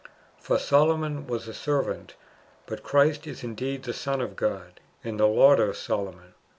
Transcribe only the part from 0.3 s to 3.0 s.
For Solo mon was a servant, but